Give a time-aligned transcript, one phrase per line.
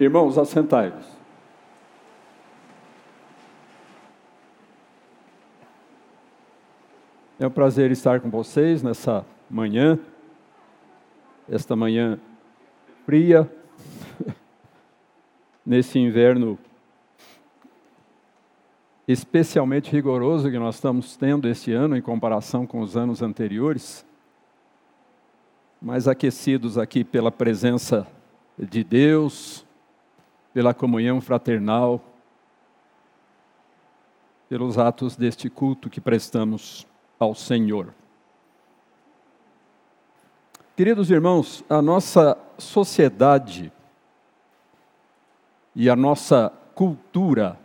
[0.00, 1.04] Irmãos, assentai-vos.
[7.40, 9.98] É um prazer estar com vocês nessa manhã,
[11.48, 12.20] esta manhã
[13.04, 13.50] fria,
[15.66, 16.56] nesse inverno
[19.08, 24.06] especialmente rigoroso que nós estamos tendo esse ano em comparação com os anos anteriores,
[25.82, 28.06] mas aquecidos aqui pela presença
[28.58, 29.66] de Deus,
[30.58, 32.02] pela comunhão fraternal,
[34.48, 36.84] pelos atos deste culto que prestamos
[37.16, 37.94] ao Senhor.
[40.76, 43.72] Queridos irmãos, a nossa sociedade
[45.76, 47.56] e a nossa cultura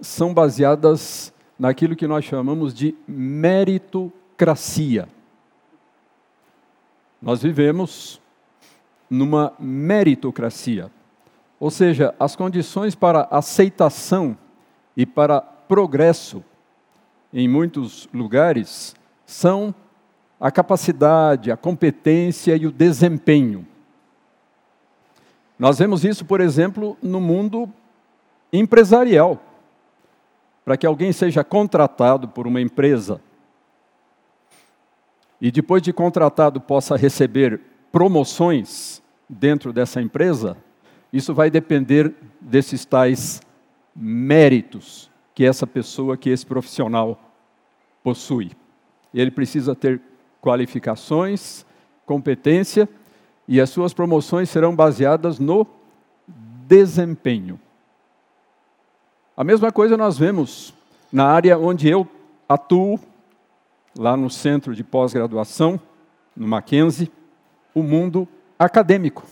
[0.00, 5.08] são baseadas naquilo que nós chamamos de meritocracia.
[7.22, 8.20] Nós vivemos
[9.08, 10.90] numa meritocracia,
[11.60, 14.36] ou seja, as condições para aceitação
[14.96, 16.42] e para progresso
[17.32, 19.74] em muitos lugares são
[20.40, 23.66] a capacidade, a competência e o desempenho.
[25.58, 27.70] Nós vemos isso, por exemplo, no mundo
[28.50, 29.38] empresarial
[30.64, 33.20] para que alguém seja contratado por uma empresa
[35.40, 37.60] e depois de contratado possa receber
[37.92, 40.56] promoções dentro dessa empresa,
[41.12, 43.40] isso vai depender desses tais
[43.94, 47.18] méritos que essa pessoa, que esse profissional
[48.02, 48.52] possui.
[49.12, 50.00] Ele precisa ter
[50.40, 51.64] qualificações,
[52.06, 52.88] competência,
[53.46, 55.66] e as suas promoções serão baseadas no
[56.26, 57.58] desempenho.
[59.36, 60.72] A mesma coisa nós vemos
[61.12, 62.06] na área onde eu
[62.48, 63.00] atuo,
[63.98, 65.80] lá no centro de pós-graduação,
[66.36, 67.10] no Mackenzie,
[67.74, 69.24] o mundo acadêmico.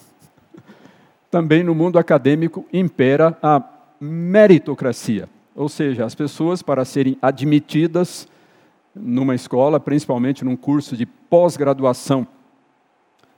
[1.30, 3.62] Também no mundo acadêmico impera a
[4.00, 8.26] meritocracia, ou seja, as pessoas, para serem admitidas
[8.94, 12.26] numa escola, principalmente num curso de pós-graduação,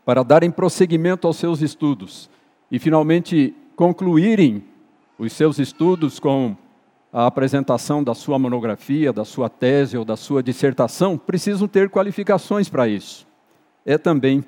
[0.04, 2.30] para darem prosseguimento aos seus estudos
[2.70, 4.64] e finalmente concluírem
[5.18, 6.56] os seus estudos com
[7.12, 12.68] a apresentação da sua monografia, da sua tese ou da sua dissertação, precisam ter qualificações
[12.68, 13.26] para isso.
[13.84, 14.44] É também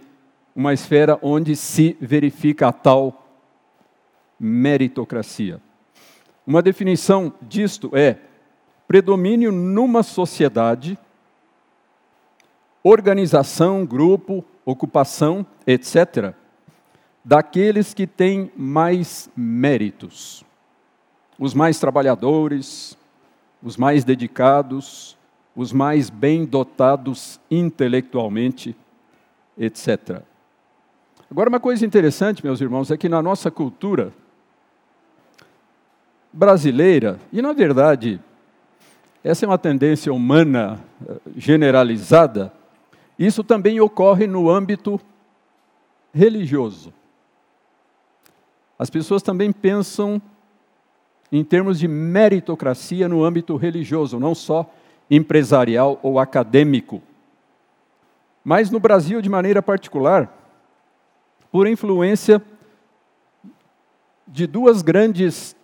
[0.54, 3.22] uma esfera onde se verifica a tal
[4.42, 5.62] meritocracia.
[6.44, 8.19] Uma definição disto é
[8.86, 10.98] predomínio numa sociedade,
[12.82, 16.34] organização, grupo, ocupação, etc.,
[17.25, 20.44] daqueles que têm mais méritos
[21.42, 22.97] os mais trabalhadores,
[23.60, 25.19] os mais dedicados,
[25.56, 28.76] os mais bem dotados intelectualmente,
[29.58, 30.22] etc.
[31.28, 34.12] Agora, uma coisa interessante, meus irmãos, é que na nossa cultura
[36.32, 38.20] brasileira, e na verdade,
[39.22, 42.53] essa é uma tendência humana eh, generalizada,
[43.19, 45.00] isso também ocorre no âmbito
[46.12, 46.93] religioso.
[48.78, 50.20] As pessoas também pensam
[51.31, 54.69] em termos de meritocracia no âmbito religioso, não só
[55.10, 57.00] empresarial ou acadêmico.
[58.44, 60.31] Mas no Brasil, de maneira particular,
[61.50, 62.43] por influência
[64.26, 65.54] de duas grandes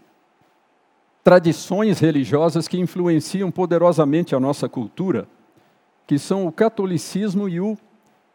[1.28, 5.28] tradições religiosas que influenciam poderosamente a nossa cultura,
[6.06, 7.76] que são o catolicismo e o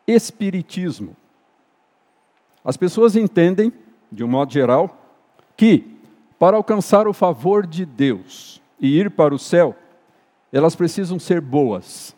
[0.06, 1.18] espiritismo.
[2.64, 3.74] As pessoas entendem,
[4.12, 4.96] de um modo geral,
[5.58, 5.98] que
[6.38, 9.76] para alcançar o favor de Deus e ir para o céu,
[10.52, 12.16] elas precisam ser boas.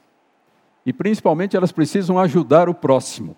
[0.86, 3.38] E principalmente elas precisam ajudar o próximo.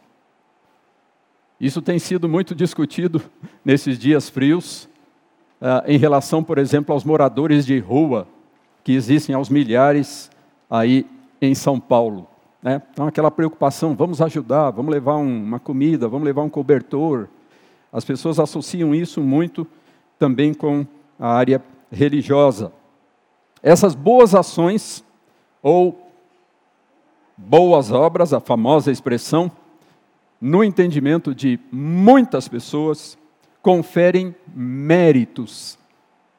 [1.61, 3.21] Isso tem sido muito discutido
[3.63, 4.89] nesses dias frios,
[5.85, 8.27] em relação, por exemplo, aos moradores de rua,
[8.83, 10.29] que existem aos milhares
[10.69, 11.05] aí
[11.41, 12.27] em São Paulo.
[12.61, 12.81] Né?
[12.91, 17.27] Então, aquela preocupação: vamos ajudar, vamos levar um, uma comida, vamos levar um cobertor.
[17.91, 19.65] As pessoas associam isso muito
[20.19, 20.85] também com
[21.19, 21.61] a área
[21.91, 22.71] religiosa.
[23.61, 25.03] Essas boas ações,
[25.61, 26.07] ou
[27.35, 29.51] boas obras, a famosa expressão,
[30.39, 33.17] no entendimento de muitas pessoas,
[33.67, 35.77] conferem méritos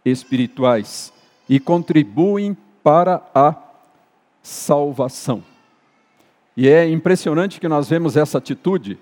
[0.03, 1.13] espirituais
[1.47, 3.55] e contribuem para a
[4.43, 5.45] salvação.
[6.57, 8.99] E é impressionante que nós vemos essa atitude,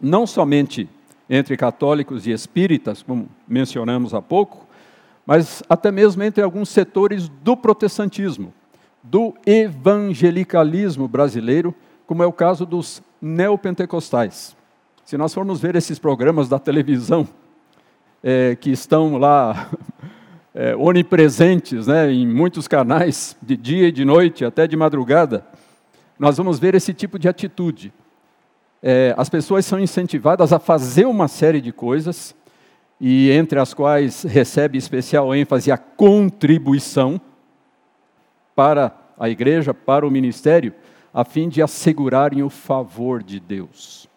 [0.00, 0.88] não somente
[1.28, 4.66] entre católicos e espíritas, como mencionamos há pouco,
[5.24, 8.52] mas até mesmo entre alguns setores do protestantismo,
[9.04, 11.72] do evangelicalismo brasileiro,
[12.08, 14.56] como é o caso dos neopentecostais.
[15.10, 17.26] Se nós formos ver esses programas da televisão,
[18.22, 19.68] é, que estão lá
[20.54, 25.44] é, onipresentes né, em muitos canais, de dia e de noite, até de madrugada,
[26.16, 27.92] nós vamos ver esse tipo de atitude.
[28.80, 32.32] É, as pessoas são incentivadas a fazer uma série de coisas,
[33.00, 37.20] e entre as quais recebe especial ênfase a contribuição
[38.54, 40.72] para a igreja, para o ministério,
[41.12, 44.08] a fim de assegurarem o favor de Deus,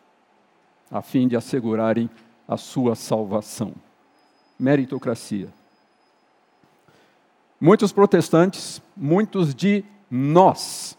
[0.91, 2.09] a fim de assegurarem
[2.47, 3.73] a sua salvação.
[4.59, 5.49] Meritocracia.
[7.59, 10.97] Muitos protestantes, muitos de nós,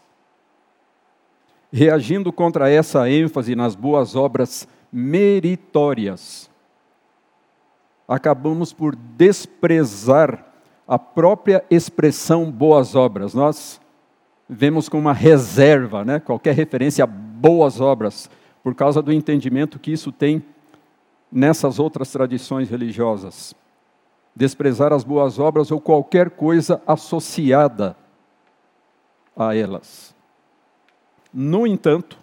[1.71, 6.49] reagindo contra essa ênfase nas boas obras meritórias,
[8.07, 10.45] acabamos por desprezar
[10.87, 13.33] a própria expressão boas obras.
[13.33, 13.79] Nós
[14.47, 16.19] vemos com uma reserva, né?
[16.19, 18.29] qualquer referência a boas obras,
[18.65, 20.43] por causa do entendimento que isso tem
[21.31, 23.53] nessas outras tradições religiosas
[24.35, 27.95] desprezar as boas obras ou qualquer coisa associada
[29.37, 30.15] a elas.
[31.31, 32.17] No entanto,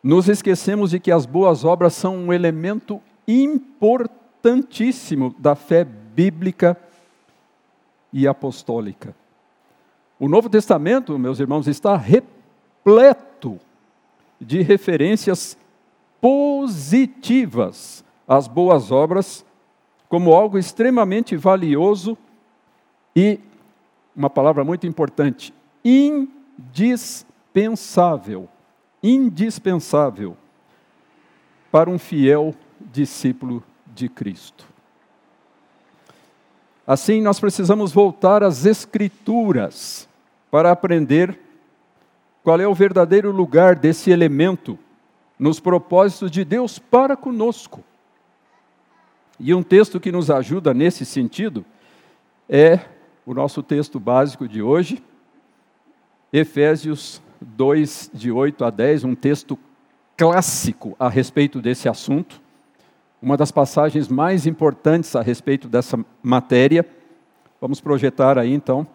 [0.00, 6.76] nos esquecemos de que as boas obras são um elemento importantíssimo da fé bíblica
[8.12, 9.16] e apostólica.
[10.16, 13.58] O Novo Testamento, meus irmãos, está repleto
[14.42, 15.56] de referências
[16.20, 19.44] positivas às boas obras
[20.08, 22.18] como algo extremamente valioso
[23.16, 23.40] e,
[24.14, 25.54] uma palavra muito importante,
[25.84, 28.48] indispensável.
[29.02, 30.36] Indispensável
[31.70, 34.66] para um fiel discípulo de Cristo.
[36.86, 40.06] Assim, nós precisamos voltar às Escrituras
[40.50, 41.40] para aprender
[42.42, 44.78] qual é o verdadeiro lugar desse elemento
[45.38, 47.82] nos propósitos de Deus para conosco.
[49.38, 51.64] E um texto que nos ajuda nesse sentido
[52.48, 52.80] é
[53.24, 55.02] o nosso texto básico de hoje,
[56.32, 59.58] Efésios 2, de 8 a 10, um texto
[60.16, 62.40] clássico a respeito desse assunto,
[63.20, 66.86] uma das passagens mais importantes a respeito dessa matéria.
[67.60, 68.86] Vamos projetar aí então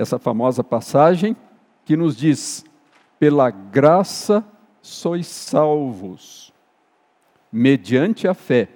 [0.00, 1.36] essa famosa passagem
[1.84, 2.64] que nos diz:
[3.18, 4.44] pela graça
[4.80, 6.52] sois salvos
[7.52, 8.68] mediante a fé.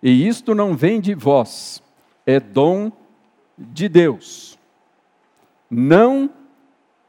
[0.00, 1.82] E isto não vem de vós,
[2.24, 2.92] é dom
[3.56, 4.56] de Deus,
[5.68, 6.30] não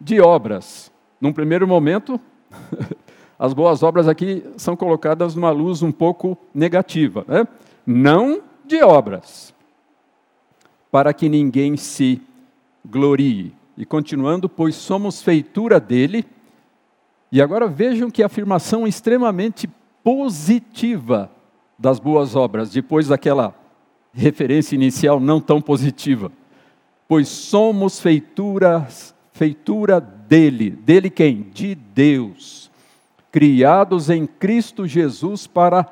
[0.02, 0.92] de obras.
[1.22, 2.20] Num primeiro momento,
[3.38, 7.48] as boas obras aqui são colocadas numa luz um pouco negativa, né?
[7.86, 9.54] não de obras,
[10.90, 12.20] para que ninguém se
[12.86, 13.54] glorie.
[13.78, 16.26] E continuando, pois somos feitura dele.
[17.32, 19.70] E agora vejam que afirmação extremamente
[20.04, 21.32] positiva
[21.78, 23.56] das boas obras, depois daquela
[24.14, 26.32] referência inicial não tão positiva.
[27.08, 30.72] Pois somos feituras, feitura dele.
[30.72, 31.44] Dele quem?
[31.54, 32.70] De Deus.
[33.32, 35.88] Criados em Cristo Jesus para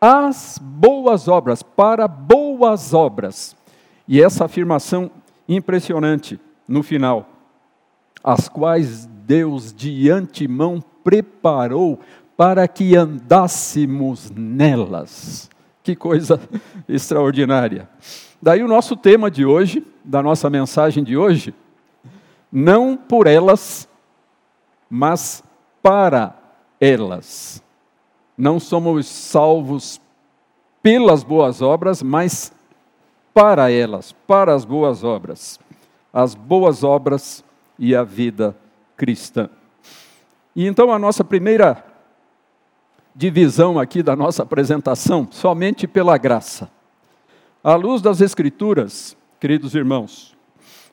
[0.00, 3.56] as boas obras, para boas obras.
[4.08, 5.10] E essa afirmação
[5.48, 7.28] impressionante no final,
[8.22, 12.00] as quais Deus de antemão preparou
[12.36, 15.48] para que andássemos nelas.
[15.82, 16.40] Que coisa
[16.88, 17.88] extraordinária.
[18.42, 21.54] Daí o nosso tema de hoje, da nossa mensagem de hoje,
[22.50, 23.88] não por elas,
[24.90, 25.42] mas
[25.82, 26.36] para
[26.80, 27.62] elas.
[28.36, 30.00] Não somos salvos
[30.82, 32.52] pelas boas obras, mas
[33.36, 35.60] para elas, para as boas obras.
[36.10, 37.44] As boas obras
[37.78, 38.56] e a vida
[38.96, 39.50] cristã.
[40.54, 41.84] E então a nossa primeira
[43.14, 46.70] divisão aqui da nossa apresentação, somente pela graça.
[47.62, 50.34] À luz das Escrituras, queridos irmãos,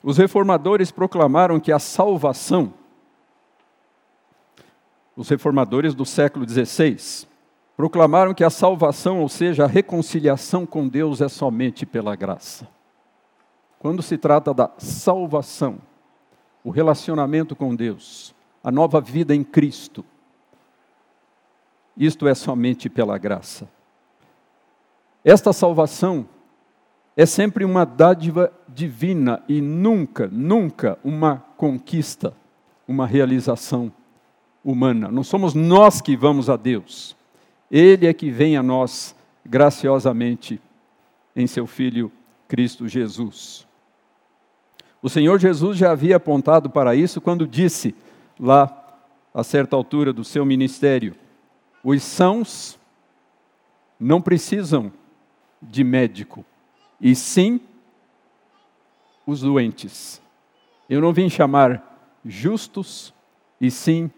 [0.03, 2.73] os reformadores proclamaram que a salvação,
[5.15, 7.25] os reformadores do século XVI,
[7.75, 12.67] proclamaram que a salvação, ou seja, a reconciliação com Deus, é somente pela graça.
[13.79, 15.79] Quando se trata da salvação,
[16.63, 20.05] o relacionamento com Deus, a nova vida em Cristo,
[21.97, 23.67] isto é somente pela graça.
[25.23, 26.27] Esta salvação
[27.15, 32.33] é sempre uma dádiva divina e nunca, nunca uma conquista,
[32.87, 33.91] uma realização
[34.63, 35.09] humana.
[35.09, 37.15] Não somos nós que vamos a Deus.
[37.73, 40.61] Ele é que vem a nós graciosamente
[41.35, 42.11] em seu Filho
[42.47, 43.67] Cristo Jesus.
[45.01, 47.95] O Senhor Jesus já havia apontado para isso quando disse,
[48.39, 49.01] lá
[49.33, 51.15] a certa altura do seu ministério:
[51.83, 52.79] os sãos
[53.99, 54.93] não precisam
[55.59, 56.45] de médico,
[57.01, 57.59] e sim
[59.25, 60.21] os doentes.
[60.87, 63.11] Eu não vim chamar justos,
[63.59, 64.11] e sim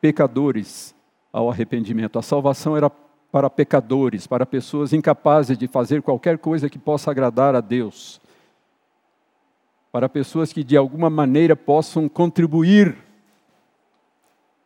[0.00, 0.94] pecadores
[1.32, 2.18] ao arrependimento.
[2.18, 2.90] A salvação era
[3.32, 8.20] para pecadores, para pessoas incapazes de fazer qualquer coisa que possa agradar a Deus,
[9.92, 12.96] para pessoas que de alguma maneira possam contribuir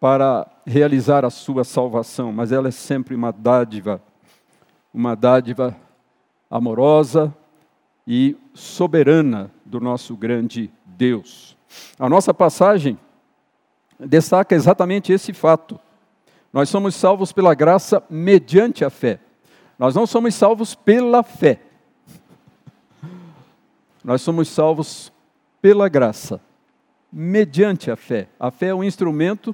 [0.00, 4.02] para realizar a sua salvação, mas ela é sempre uma dádiva,
[4.92, 5.76] uma dádiva
[6.50, 7.34] amorosa
[8.06, 11.56] e soberana do nosso grande Deus.
[11.98, 12.98] A nossa passagem
[13.98, 15.80] destaca exatamente esse fato.
[16.54, 19.18] Nós somos salvos pela graça mediante a fé.
[19.76, 21.60] Nós não somos salvos pela fé.
[24.04, 25.12] Nós somos salvos
[25.60, 26.40] pela graça,
[27.12, 28.28] mediante a fé.
[28.38, 29.52] A fé é um instrumento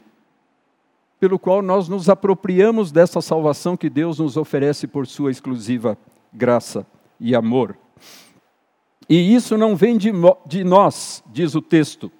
[1.18, 5.96] pelo qual nós nos apropriamos dessa salvação que Deus nos oferece por sua exclusiva
[6.30, 6.86] graça
[7.18, 7.78] e amor.
[9.08, 10.12] E isso não vem de,
[10.44, 12.12] de nós, diz o texto.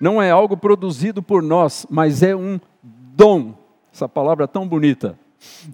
[0.00, 3.61] Não é algo produzido por nós, mas é um dom.
[3.92, 5.18] Essa palavra tão bonita,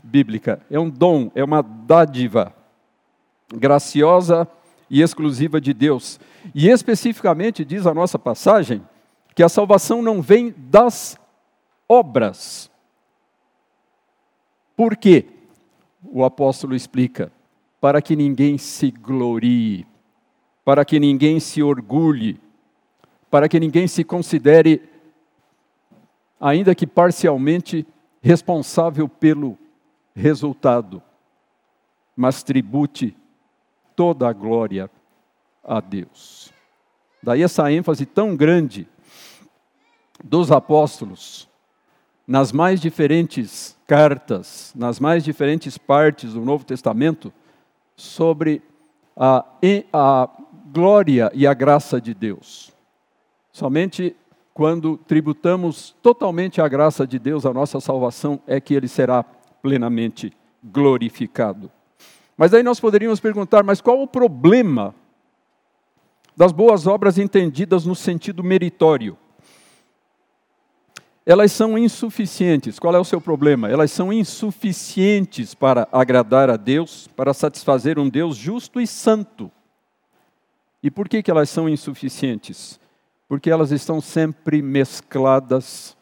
[0.02, 0.60] bíblica.
[0.70, 2.54] É um dom, é uma dádiva
[3.54, 4.48] graciosa
[4.90, 6.18] e exclusiva de Deus.
[6.54, 8.82] E especificamente diz a nossa passagem
[9.34, 11.16] que a salvação não vem das
[11.88, 12.70] obras.
[14.76, 15.26] Por quê?
[16.04, 17.32] O apóstolo explica:
[17.80, 19.86] para que ninguém se glorie,
[20.64, 22.40] para que ninguém se orgulhe,
[23.30, 24.82] para que ninguém se considere,
[26.40, 27.86] ainda que parcialmente,
[28.22, 29.58] responsável pelo
[30.14, 31.02] resultado,
[32.16, 33.16] mas tribute
[33.94, 34.90] toda a glória
[35.62, 36.52] a Deus.
[37.22, 38.88] Daí essa ênfase tão grande
[40.22, 41.48] dos apóstolos
[42.26, 47.32] nas mais diferentes cartas, nas mais diferentes partes do Novo Testamento,
[47.96, 48.62] sobre
[49.16, 49.44] a,
[49.92, 50.28] a
[50.70, 52.72] glória e a graça de Deus.
[53.50, 54.14] Somente
[54.58, 60.32] quando tributamos totalmente a graça de Deus, a nossa salvação, é que ele será plenamente
[60.64, 61.70] glorificado.
[62.36, 64.92] Mas aí nós poderíamos perguntar: mas qual o problema
[66.36, 69.16] das boas obras entendidas no sentido meritório?
[71.24, 72.80] elas são insuficientes.
[72.80, 73.70] Qual é o seu problema?
[73.70, 79.52] Elas são insuficientes para agradar a Deus, para satisfazer um Deus justo e santo.
[80.82, 82.80] E por que, que elas são insuficientes?
[83.28, 85.96] Porque elas estão sempre mescladas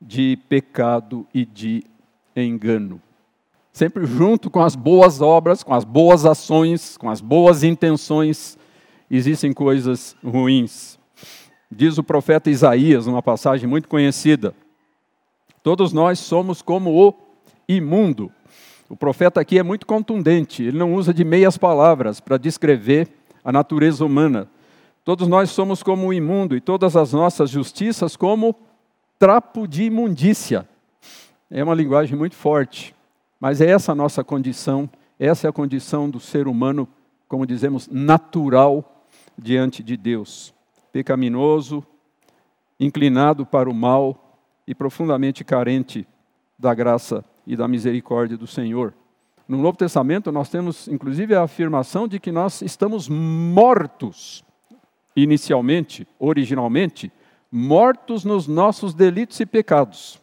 [0.00, 1.84] de pecado e de
[2.34, 3.00] engano.
[3.72, 8.58] Sempre junto com as boas obras, com as boas ações, com as boas intenções,
[9.10, 10.98] existem coisas ruins.
[11.70, 14.54] Diz o profeta Isaías, numa passagem muito conhecida:
[15.62, 17.14] Todos nós somos como o
[17.68, 18.32] imundo.
[18.88, 23.06] O profeta aqui é muito contundente, ele não usa de meias palavras para descrever
[23.44, 24.48] a natureza humana.
[25.08, 28.54] Todos nós somos como o imundo e todas as nossas justiças como
[29.18, 30.68] trapo de imundícia.
[31.50, 32.94] É uma linguagem muito forte,
[33.40, 34.86] mas é essa a nossa condição,
[35.18, 36.86] essa é a condição do ser humano,
[37.26, 39.06] como dizemos, natural
[39.38, 40.52] diante de Deus
[40.92, 41.82] pecaminoso,
[42.78, 44.36] inclinado para o mal
[44.66, 46.06] e profundamente carente
[46.58, 48.92] da graça e da misericórdia do Senhor.
[49.48, 54.44] No Novo Testamento, nós temos inclusive a afirmação de que nós estamos mortos,
[55.22, 57.12] inicialmente, originalmente,
[57.50, 60.20] mortos nos nossos delitos e pecados,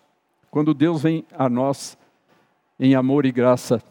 [0.52, 1.98] quando Deus vem a nós
[2.80, 3.82] em amor e graça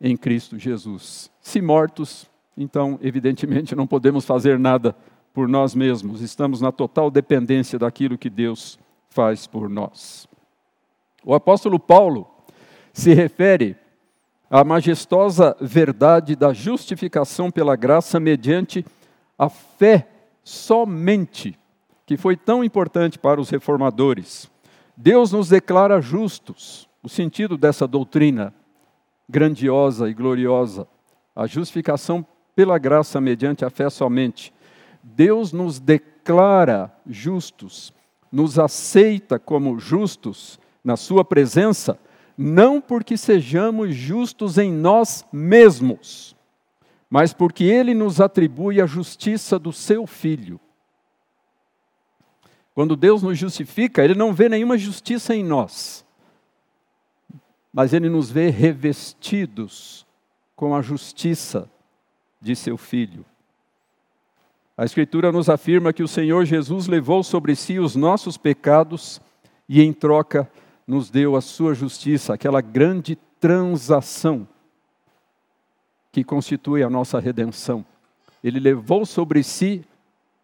[0.00, 1.30] em Cristo Jesus.
[1.40, 4.94] Se mortos, então, evidentemente, não podemos fazer nada
[5.32, 8.78] por nós mesmos, estamos na total dependência daquilo que Deus
[9.10, 10.26] faz por nós.
[11.24, 12.26] O apóstolo Paulo
[12.92, 13.76] se refere
[14.50, 18.84] à majestosa verdade da justificação pela graça mediante
[19.38, 20.08] a fé
[20.48, 21.58] somente,
[22.06, 24.50] que foi tão importante para os reformadores.
[24.96, 28.54] Deus nos declara justos, o sentido dessa doutrina
[29.28, 30.88] grandiosa e gloriosa,
[31.36, 32.24] a justificação
[32.56, 34.50] pela graça mediante a fé somente.
[35.02, 37.92] Deus nos declara justos,
[38.32, 41.98] nos aceita como justos na Sua presença,
[42.38, 46.34] não porque sejamos justos em nós mesmos,
[47.10, 50.60] mas porque Ele nos atribui a justiça do Seu Filho.
[52.74, 56.04] Quando Deus nos justifica, Ele não vê nenhuma justiça em nós,
[57.72, 60.06] mas Ele nos vê revestidos
[60.54, 61.68] com a justiça
[62.40, 63.24] de Seu Filho.
[64.76, 69.20] A Escritura nos afirma que o Senhor Jesus levou sobre si os nossos pecados
[69.68, 70.48] e, em troca,
[70.86, 74.46] nos deu a sua justiça, aquela grande transação
[76.12, 77.84] que constitui a nossa redenção.
[78.42, 79.84] Ele levou sobre si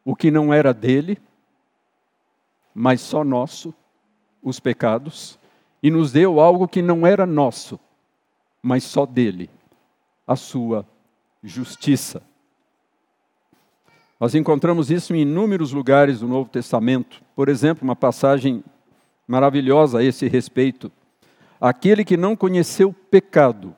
[0.04, 1.18] o que não era dele,
[2.74, 3.72] mas só nosso,
[4.42, 5.38] os pecados,
[5.82, 7.78] e nos deu algo que não era nosso,
[8.62, 9.48] mas só dele,
[10.26, 10.86] a sua
[11.42, 12.22] justiça.
[14.18, 17.20] Nós encontramos isso em inúmeros lugares do Novo Testamento.
[17.36, 18.64] Por exemplo, uma passagem
[19.26, 20.90] maravilhosa a esse respeito.
[21.60, 23.74] Aquele que não conheceu pecado,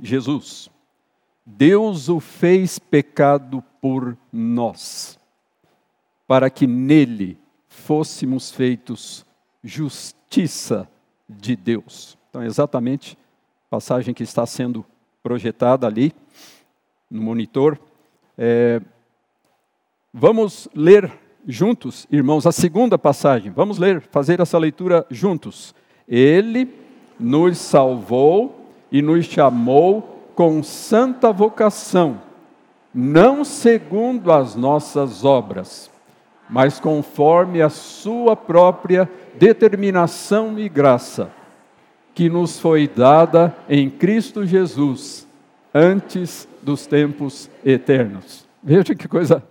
[0.00, 0.70] Jesus,
[1.44, 5.18] Deus o fez pecado por nós,
[6.26, 7.38] para que nele
[7.68, 9.24] fôssemos feitos
[9.62, 10.88] justiça
[11.28, 12.18] de Deus.
[12.28, 13.16] Então, é exatamente
[13.68, 14.84] a passagem que está sendo
[15.22, 16.12] projetada ali
[17.10, 17.78] no monitor.
[18.36, 18.80] É,
[20.12, 21.12] vamos ler
[21.46, 23.52] juntos, irmãos, a segunda passagem.
[23.52, 25.74] Vamos ler, fazer essa leitura juntos.
[26.08, 26.68] Ele
[27.18, 28.55] nos salvou
[28.90, 32.20] e nos chamou com santa vocação,
[32.94, 35.90] não segundo as nossas obras,
[36.48, 41.30] mas conforme a sua própria determinação e graça,
[42.14, 45.26] que nos foi dada em Cristo Jesus,
[45.74, 48.46] antes dos tempos eternos.
[48.62, 49.42] Veja que coisa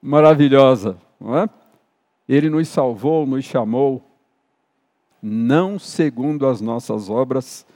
[0.00, 1.48] maravilhosa, não é?
[2.28, 4.02] Ele nos salvou, nos chamou,
[5.20, 7.66] não segundo as nossas obras,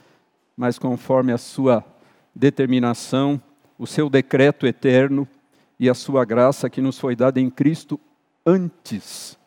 [0.79, 1.83] conforme a sua
[2.33, 3.41] determinação,
[3.77, 5.27] o seu decreto eterno
[5.79, 7.99] e a sua graça que nos foi dada em Cristo
[8.45, 9.37] antes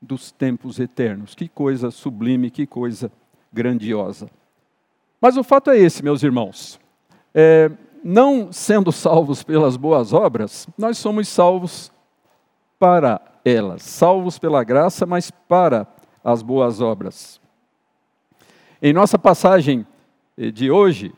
[0.00, 1.34] dos tempos eternos.
[1.34, 3.10] Que coisa sublime, que coisa
[3.52, 4.28] grandiosa.
[5.20, 6.78] Mas o fato é esse, meus irmãos.
[7.34, 7.70] É,
[8.02, 11.92] não sendo salvos pelas boas obras, nós somos salvos
[12.78, 15.86] para elas, salvos pela graça, mas para
[16.22, 17.40] as boas obras.
[18.80, 19.86] Em nossa passagem
[20.36, 21.14] de hoje,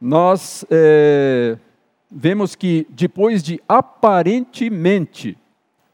[0.00, 1.58] nós é,
[2.10, 5.36] vemos que depois de aparentemente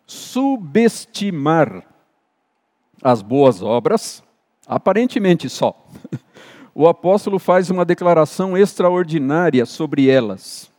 [0.07, 1.85] subestimar
[3.03, 4.23] as boas obras,
[4.67, 5.75] aparentemente só,
[6.75, 10.71] o apóstolo faz uma declaração extraordinária sobre elas.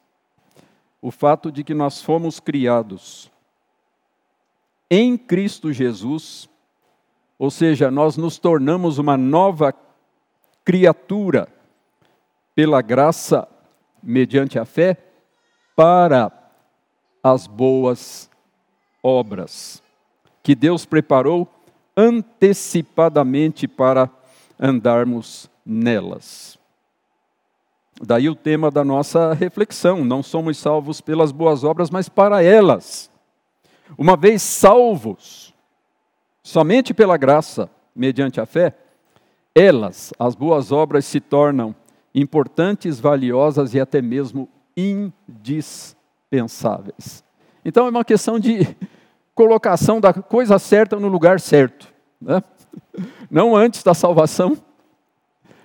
[1.01, 3.31] O fato de que nós fomos criados
[4.91, 6.49] em Cristo Jesus
[7.39, 9.71] ou seja, nós nos tornamos uma nova
[10.63, 11.47] criatura
[12.55, 13.47] pela graça,
[14.01, 14.97] mediante a fé,
[15.75, 16.31] para
[17.23, 18.29] as boas
[19.01, 19.81] obras
[20.41, 21.47] que Deus preparou
[21.95, 24.09] antecipadamente para
[24.59, 26.57] andarmos nelas.
[28.01, 33.09] Daí o tema da nossa reflexão: não somos salvos pelas boas obras, mas para elas.
[33.97, 35.53] Uma vez salvos,
[36.49, 38.75] Somente pela graça, mediante a fé,
[39.53, 41.75] elas, as boas obras, se tornam
[42.13, 47.23] importantes, valiosas e até mesmo indispensáveis.
[47.63, 48.75] Então é uma questão de
[49.35, 51.87] colocação da coisa certa no lugar certo.
[52.21, 52.43] Né?
[53.29, 54.57] Não antes da salvação,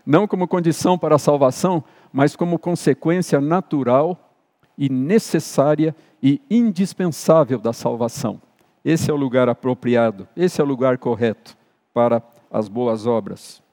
[0.06, 4.36] não como condição para a salvação, mas como consequência natural
[4.76, 8.38] e necessária e indispensável da salvação.
[8.84, 11.56] Esse é o lugar apropriado, esse é o lugar correto
[11.94, 13.63] para as boas obras.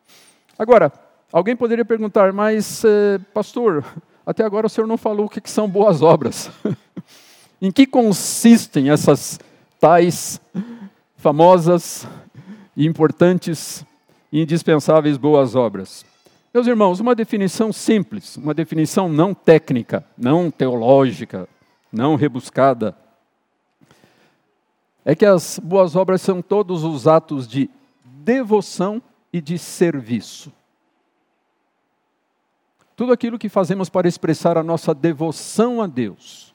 [0.61, 0.93] Agora,
[1.33, 3.83] alguém poderia perguntar, mas, eh, pastor,
[4.23, 6.51] até agora o senhor não falou o que, que são boas obras.
[7.59, 9.39] em que consistem essas
[9.79, 10.39] tais
[11.17, 12.07] famosas,
[12.77, 13.83] importantes
[14.31, 16.05] e indispensáveis boas obras?
[16.53, 21.49] Meus irmãos, uma definição simples, uma definição não técnica, não teológica,
[21.91, 22.95] não rebuscada,
[25.03, 27.67] é que as boas obras são todos os atos de
[28.05, 30.51] devoção e de serviço.
[32.95, 36.53] Tudo aquilo que fazemos para expressar a nossa devoção a Deus,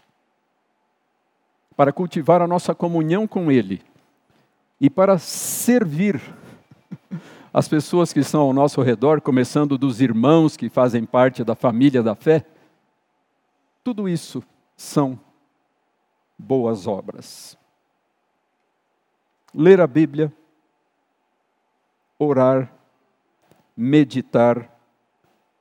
[1.76, 3.82] para cultivar a nossa comunhão com Ele
[4.80, 6.20] e para servir
[7.52, 12.02] as pessoas que estão ao nosso redor, começando dos irmãos que fazem parte da família
[12.02, 12.44] da fé,
[13.82, 14.42] tudo isso
[14.76, 15.18] são
[16.38, 17.56] boas obras
[19.56, 20.30] ler a Bíblia,
[22.18, 22.72] orar,
[23.76, 24.70] meditar,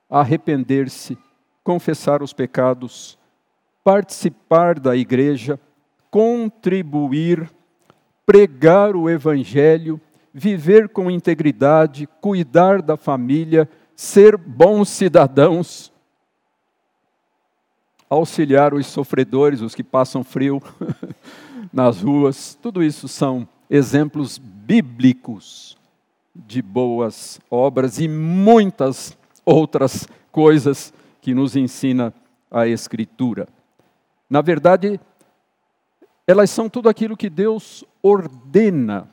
[0.10, 1.18] arrepender-se,
[1.64, 3.18] confessar os pecados,
[3.84, 5.60] participar da igreja,
[6.10, 7.50] contribuir,
[8.26, 10.00] pregar o Evangelho,
[10.34, 15.92] viver com integridade, cuidar da família, ser bons cidadãos,
[18.10, 20.62] auxiliar os sofredores, os que passam frio
[21.72, 25.78] nas ruas, tudo isso são exemplos bíblicos
[26.36, 32.14] de boas obras e muitas outras coisas que nos ensina
[32.52, 33.48] a Escritura.
[34.30, 35.00] Na verdade,
[36.28, 39.08] elas são tudo aquilo que Deus ordena,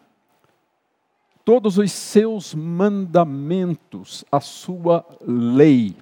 [1.45, 5.97] todos os seus mandamentos, a sua lei.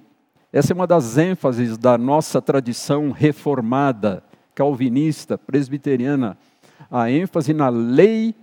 [0.51, 6.37] Essa é uma das ênfases da nossa tradição reformada, calvinista, presbiteriana,
[6.89, 8.35] a ênfase na lei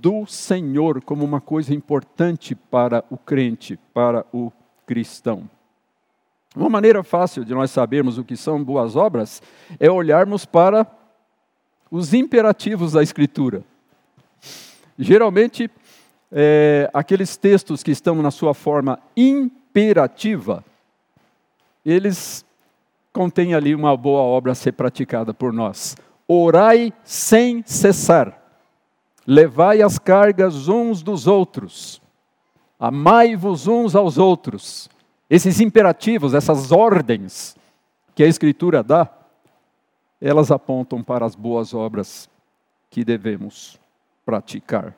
[0.00, 4.52] do Senhor como uma coisa importante para o crente, para o
[4.86, 5.48] cristão.
[6.54, 9.42] Uma maneira fácil de nós sabermos o que são boas obras
[9.78, 10.86] é olharmos para
[11.90, 13.62] os imperativos da Escritura.
[14.98, 15.70] Geralmente,
[16.32, 20.64] é, aqueles textos que estão na sua forma imperativa,
[21.84, 22.44] eles
[23.12, 25.96] contêm ali uma boa obra a ser praticada por nós.
[26.26, 28.45] Orai sem cessar,
[29.26, 32.00] levai as cargas uns dos outros,
[32.78, 34.88] amai-vos uns aos outros.
[35.28, 37.56] Esses imperativos, essas ordens
[38.14, 39.10] que a Escritura dá,
[40.20, 42.30] elas apontam para as boas obras
[42.88, 43.78] que devemos
[44.24, 44.96] praticar.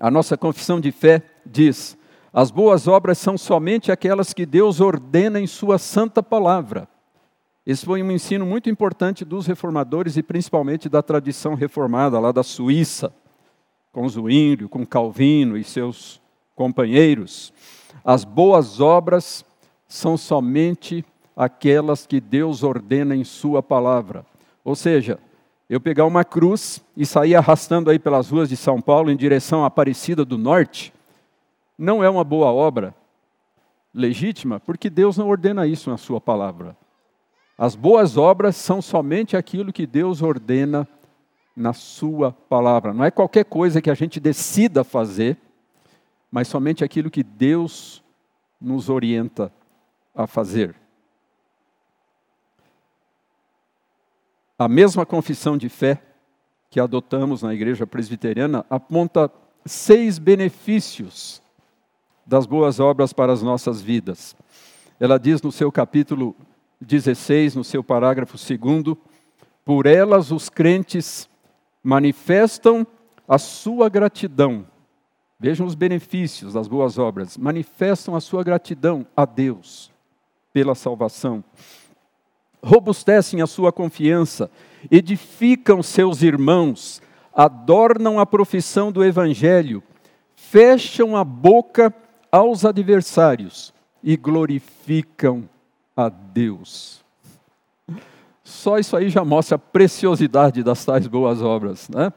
[0.00, 1.96] A nossa confissão de fé diz:
[2.32, 6.88] as boas obras são somente aquelas que Deus ordena em Sua santa palavra.
[7.66, 12.42] Esse foi um ensino muito importante dos reformadores e principalmente da tradição reformada lá da
[12.42, 13.10] Suíça,
[13.90, 16.20] com Zwinglio, com Calvino e seus
[16.54, 17.54] companheiros.
[18.04, 19.44] As boas obras
[19.88, 24.26] são somente aquelas que Deus ordena em Sua palavra.
[24.62, 25.18] Ou seja,
[25.68, 29.64] eu pegar uma cruz e sair arrastando aí pelas ruas de São Paulo em direção
[29.64, 30.92] à Aparecida do Norte,
[31.78, 32.94] não é uma boa obra
[33.92, 36.76] legítima, porque Deus não ordena isso na sua palavra.
[37.56, 40.88] As boas obras são somente aquilo que Deus ordena
[41.56, 42.92] na sua palavra.
[42.92, 45.38] Não é qualquer coisa que a gente decida fazer,
[46.30, 48.02] mas somente aquilo que Deus
[48.60, 49.52] nos orienta
[50.14, 50.74] a fazer.
[54.58, 56.02] A mesma confissão de fé
[56.70, 59.30] que adotamos na igreja presbiteriana aponta
[59.64, 61.40] seis benefícios
[62.26, 64.34] das boas obras para as nossas vidas.
[64.98, 66.34] Ela diz no seu capítulo
[66.84, 68.96] 16, no seu parágrafo 2,
[69.64, 71.28] por elas os crentes
[71.82, 72.86] manifestam
[73.26, 74.66] a sua gratidão.
[75.38, 77.36] Vejam os benefícios das boas obras.
[77.36, 79.90] Manifestam a sua gratidão a Deus
[80.52, 81.42] pela salvação
[82.64, 84.50] robustecem a sua confiança,
[84.90, 87.02] edificam seus irmãos,
[87.34, 89.82] adornam a profissão do Evangelho,
[90.34, 91.94] fecham a boca
[92.32, 95.48] aos adversários e glorificam
[95.96, 97.04] a Deus.
[98.42, 102.12] Só isso aí já mostra a preciosidade das tais boas obras, né?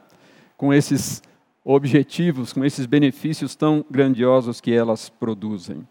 [0.56, 1.22] com esses
[1.64, 5.86] objetivos, com esses benefícios tão grandiosos que elas produzem.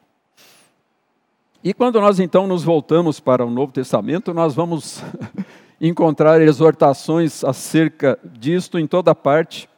[1.63, 5.03] E quando nós então nos voltamos para o Novo Testamento, nós vamos
[5.81, 9.69] encontrar exortações acerca disto em toda parte,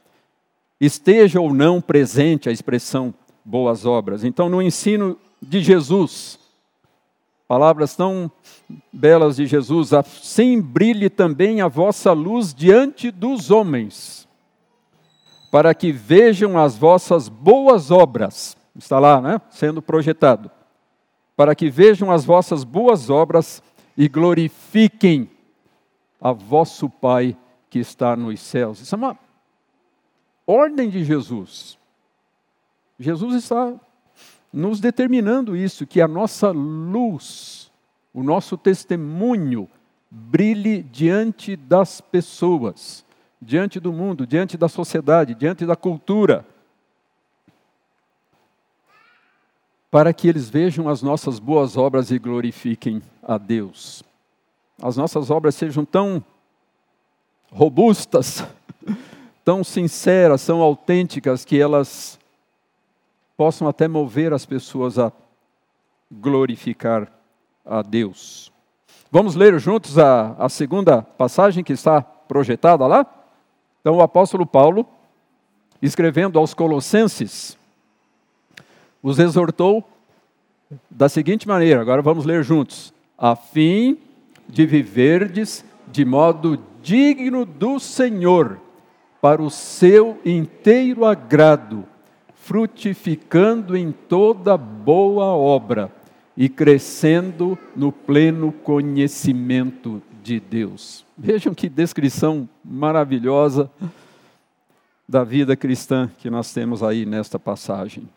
[0.80, 4.24] esteja ou não presente a expressão boas obras.
[4.24, 6.40] Então, no ensino de Jesus,
[7.50, 8.32] palavras tão
[8.94, 14.26] belas de Jesus, assim brilhe também a vossa luz diante dos homens,
[15.52, 20.50] para que vejam as vossas boas obras, está lá, né, sendo projetado
[21.40, 23.64] para que vejam as vossas boas obras
[23.96, 25.32] e glorifiquem
[26.20, 27.38] a vosso Pai
[27.70, 28.82] que está nos céus.
[28.82, 29.18] Isso é uma
[30.46, 31.80] ordem de Jesus.
[33.00, 33.74] Jesus está
[34.52, 37.72] nos determinando isso, que a nossa luz,
[38.14, 39.70] o nosso testemunho,
[40.10, 43.06] brilhe diante das pessoas,
[43.42, 46.46] diante do mundo, diante da sociedade, diante da cultura.
[49.92, 54.04] para que eles vejam as nossas boas obras e glorifiquem a Deus.
[54.82, 56.24] As nossas obras sejam tão
[57.52, 58.44] robustas,
[59.44, 62.19] tão sinceras, tão autênticas, que elas
[63.40, 65.14] possam até mover as pessoas a
[66.12, 67.10] glorificar
[67.66, 68.52] a Deus.
[69.10, 73.06] Vamos ler juntos a, a segunda passagem que está projetada lá?
[73.80, 74.86] Então, o apóstolo Paulo,
[75.82, 77.58] escrevendo aos Colossenses,
[79.02, 79.88] os exortou
[80.90, 83.98] da seguinte maneira, agora vamos ler juntos: a fim
[84.50, 88.60] de viverdes de modo digno do Senhor,
[89.22, 91.88] para o seu inteiro agrado,
[92.40, 95.92] frutificando em toda boa obra
[96.36, 101.06] e crescendo no pleno conhecimento de Deus.
[101.18, 103.70] Vejam que descrição maravilhosa
[105.08, 108.08] da vida cristã que nós temos aí nesta passagem.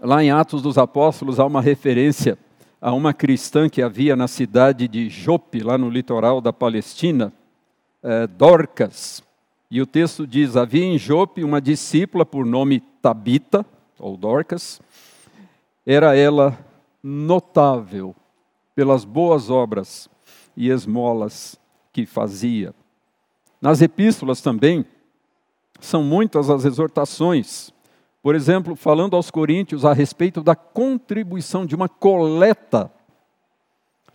[0.00, 2.36] Lá em Atos dos Apóstolos há uma referência
[2.80, 7.32] a uma cristã que havia na cidade de Jope, lá no litoral da Palestina,
[8.02, 9.22] é, Dorcas.
[9.70, 13.64] E o texto diz: havia em Jope uma discípula por nome Tabita,
[13.98, 14.80] ou Dorcas.
[15.86, 16.58] Era ela
[17.02, 18.14] notável
[18.74, 20.08] pelas boas obras
[20.56, 21.58] e esmolas
[21.92, 22.74] que fazia.
[23.60, 24.84] Nas epístolas também,
[25.78, 27.72] são muitas as exortações.
[28.22, 32.90] Por exemplo, falando aos coríntios a respeito da contribuição de uma coleta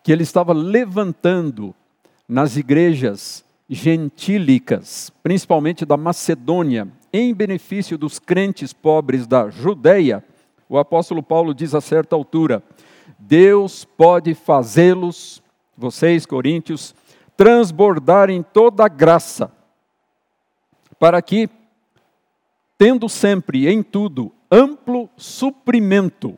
[0.04, 1.74] que ele estava levantando
[2.28, 10.23] nas igrejas gentílicas, principalmente da Macedônia, em benefício dos crentes pobres da Judéia,
[10.67, 12.63] o apóstolo Paulo diz a certa altura:
[13.17, 15.41] Deus pode fazê-los,
[15.78, 16.95] vocês coríntios,
[17.36, 19.51] transbordar em toda graça,
[20.99, 21.49] para que,
[22.78, 26.38] tendo sempre em tudo amplo suprimento,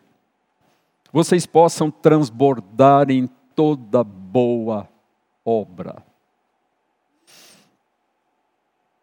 [1.11, 4.87] vocês possam transbordar em toda boa
[5.43, 6.07] obra.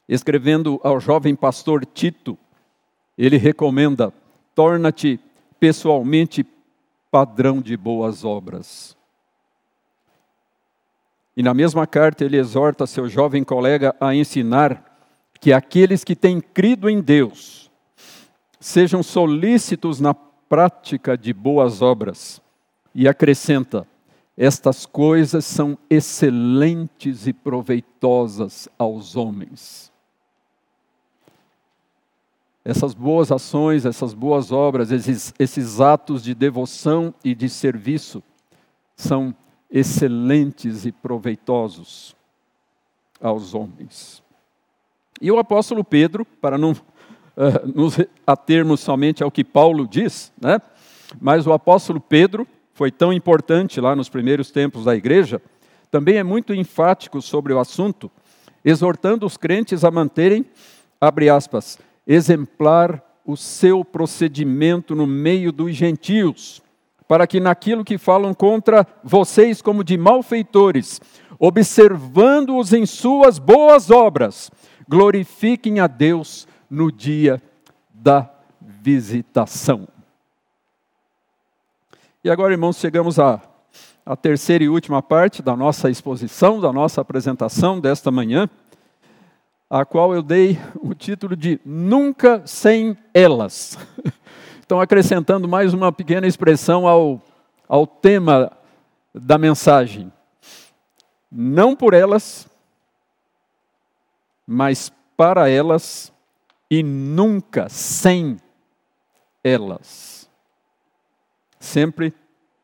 [0.09, 2.37] Escrevendo ao jovem pastor Tito,
[3.17, 4.13] ele recomenda:
[4.55, 5.19] torna-te
[5.59, 6.47] pessoalmente
[7.11, 8.97] padrão de boas obras.
[11.37, 14.93] E na mesma carta ele exorta seu jovem colega a ensinar
[15.41, 17.71] que aqueles que têm crido em Deus
[18.61, 22.43] sejam solícitos na prática de boas obras.
[22.95, 23.87] E acrescenta:
[24.37, 29.94] estas coisas são excelentes e proveitosas aos homens
[32.65, 38.23] essas boas ações, essas boas obras, esses, esses atos de devoção e de serviço
[38.97, 39.35] são
[39.71, 42.17] excelentes e proveitosos
[43.21, 44.23] aos homens.
[45.21, 46.77] E o apóstolo Pedro, para não uh,
[47.75, 50.61] nos atermos somente ao que Paulo diz, né?
[51.21, 55.41] mas o apóstolo Pedro foi tão importante lá nos primeiros tempos da igreja,
[55.91, 58.11] também é muito enfático sobre o assunto,
[58.65, 60.45] exortando os crentes a manterem,
[61.01, 66.63] abre aspas, exemplar o seu procedimento no meio dos gentios,
[67.09, 71.01] para que naquilo que falam contra vocês como de malfeitores,
[71.39, 74.51] observando-os em suas boas obras,
[74.89, 77.43] glorifiquem a Deus no dia
[77.93, 79.89] da visitação.
[82.23, 83.41] E agora, irmãos, chegamos à,
[84.05, 88.49] à terceira e última parte da nossa exposição, da nossa apresentação desta manhã
[89.69, 93.79] a qual eu dei o título de Nunca Sem Elas.
[94.67, 97.21] Então, acrescentando mais uma pequena expressão ao,
[97.69, 98.51] ao tema
[99.15, 100.11] da mensagem.
[101.31, 102.49] Não por elas,
[104.47, 106.11] mas para elas
[106.71, 108.39] e nunca sem
[109.45, 110.31] elas.
[111.61, 112.15] Sempre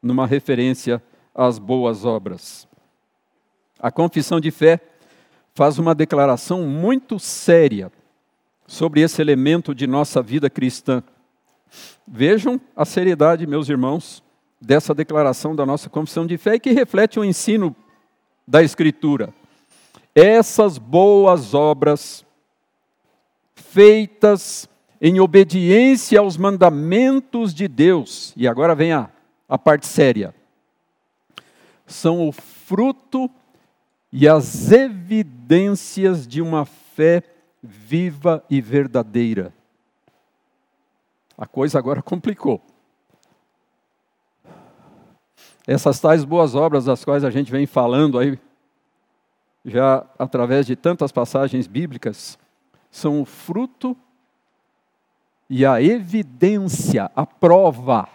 [0.02, 1.02] numa referência
[1.34, 2.66] às boas obras.
[3.78, 4.80] A confissão de fé
[5.54, 7.90] faz uma declaração muito séria
[8.66, 11.02] sobre esse elemento de nossa vida cristã.
[12.06, 14.22] Vejam a seriedade, meus irmãos,
[14.60, 17.74] dessa declaração da nossa confissão de fé que reflete o ensino
[18.46, 19.32] da Escritura.
[20.14, 22.24] Essas boas obras,
[23.54, 24.68] feitas
[25.00, 29.08] em obediência aos mandamentos de Deus, e agora vem a,
[29.48, 30.34] a parte séria,
[31.86, 33.30] são o fruto
[34.12, 37.22] e as evidências de uma fé
[37.62, 39.52] viva e verdadeira.
[41.36, 42.60] A coisa agora complicou.
[45.66, 48.38] Essas tais boas obras das quais a gente vem falando aí,
[49.64, 52.38] já através de tantas passagens bíblicas,
[52.90, 53.96] são o fruto
[55.48, 58.08] e a evidência, a prova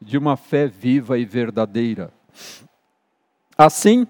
[0.00, 2.12] de uma fé viva e verdadeira.
[3.62, 4.06] Assim,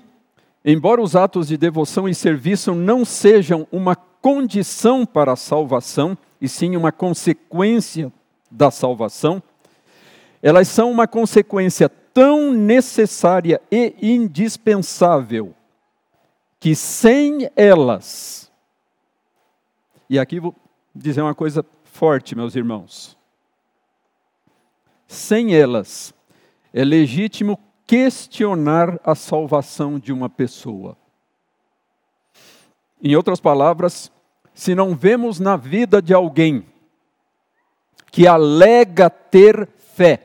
[0.65, 6.49] embora os atos de devoção e serviço não sejam uma condição para a salvação, e
[6.49, 8.13] sim uma consequência
[8.49, 9.43] da salvação,
[10.41, 15.53] elas são uma consequência tão necessária e indispensável
[16.61, 18.49] que sem elas,
[20.09, 20.55] e aqui vou
[20.95, 23.17] dizer uma coisa forte, meus irmãos,
[25.09, 26.15] sem elas
[26.73, 27.59] é legítimo
[27.91, 30.97] questionar a salvação de uma pessoa.
[33.03, 34.13] Em outras palavras,
[34.55, 36.65] se não vemos na vida de alguém
[38.13, 40.25] que alega ter fé,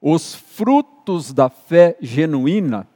[0.00, 2.88] os frutos da fé genuína,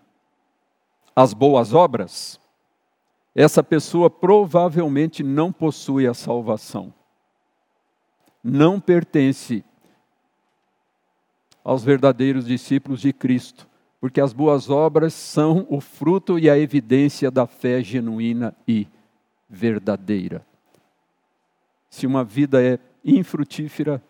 [1.14, 2.40] as boas obras,
[3.34, 6.94] essa pessoa provavelmente não possui a salvação.
[8.42, 9.62] Não pertence
[11.70, 13.64] aos verdadeiros discípulos de Cristo,
[14.00, 18.88] porque as boas obras são o fruto e a evidência da fé genuína e
[19.48, 20.44] verdadeira.
[21.88, 24.02] Se uma vida é infrutífera,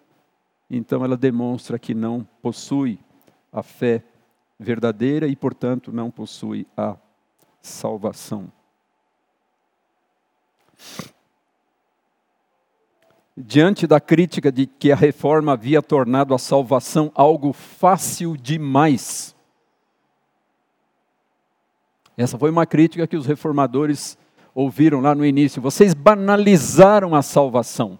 [0.70, 2.98] então ela demonstra que não possui
[3.52, 4.02] a fé
[4.58, 6.96] verdadeira e, portanto, não possui a
[7.60, 8.50] salvação.
[13.36, 19.34] Diante da crítica de que a reforma havia tornado a salvação algo fácil demais,
[22.16, 24.18] essa foi uma crítica que os reformadores
[24.54, 25.62] ouviram lá no início.
[25.62, 27.98] Vocês banalizaram a salvação.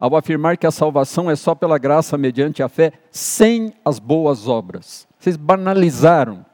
[0.00, 4.48] Ao afirmar que a salvação é só pela graça mediante a fé, sem as boas
[4.48, 5.06] obras.
[5.18, 6.46] Vocês banalizaram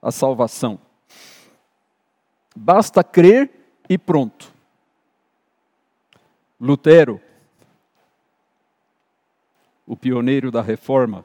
[0.00, 0.78] a salvação.
[2.54, 3.50] Basta crer
[3.88, 4.55] e pronto.
[6.60, 7.20] Lutero,
[9.86, 11.24] o pioneiro da reforma,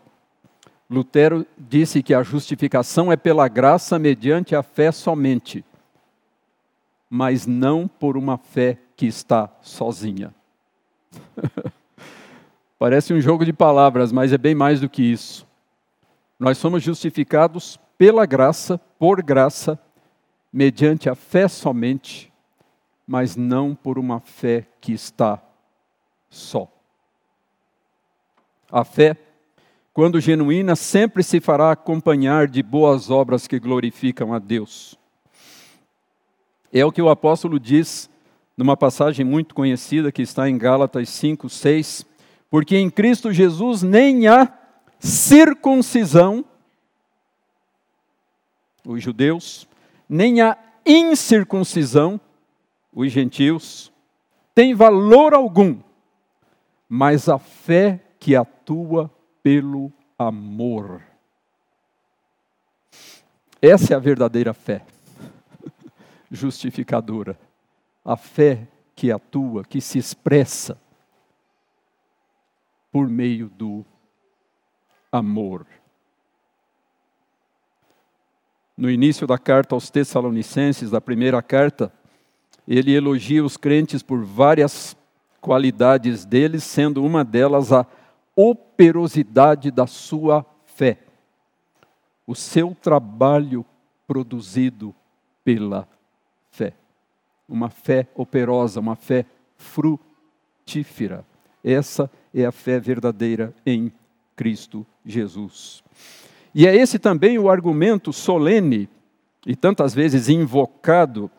[0.89, 5.63] Lutero disse que a justificação é pela graça mediante a fé somente,
[7.09, 10.33] mas não por uma fé que está sozinha.
[12.77, 15.47] Parece um jogo de palavras, mas é bem mais do que isso.
[16.39, 19.79] Nós somos justificados pela graça, por graça,
[20.51, 22.30] mediante a fé somente,
[23.11, 25.43] mas não por uma fé que está
[26.29, 26.71] só.
[28.71, 29.17] A fé,
[29.91, 34.97] quando genuína, sempre se fará acompanhar de boas obras que glorificam a Deus.
[36.71, 38.09] É o que o apóstolo diz
[38.55, 42.05] numa passagem muito conhecida que está em Gálatas 5, 6,
[42.49, 44.57] porque em Cristo Jesus nem há
[45.01, 46.45] circuncisão,
[48.85, 49.67] os judeus,
[50.07, 52.17] nem a incircuncisão,
[52.93, 53.91] os gentios,
[54.53, 55.79] tem valor algum,
[56.87, 59.09] mas a fé que atua
[59.41, 61.01] pelo amor.
[63.61, 64.85] Essa é a verdadeira fé
[66.29, 67.39] justificadora.
[68.03, 70.79] A fé que atua, que se expressa
[72.91, 73.85] por meio do
[75.11, 75.65] amor
[78.81, 81.93] no início da carta aos Tessalonicenses, da primeira carta,
[82.67, 84.95] ele elogia os crentes por várias
[85.39, 87.85] qualidades deles, sendo uma delas a
[88.35, 90.99] operosidade da sua fé.
[92.25, 93.65] O seu trabalho
[94.07, 94.93] produzido
[95.43, 95.87] pela
[96.49, 96.73] fé.
[97.49, 99.25] Uma fé operosa, uma fé
[99.57, 101.25] frutífera.
[101.63, 103.91] Essa é a fé verdadeira em
[104.35, 105.83] Cristo Jesus.
[106.53, 108.89] E é esse também o argumento solene
[109.45, 111.29] e tantas vezes invocado